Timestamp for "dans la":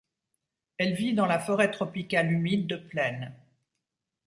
1.13-1.37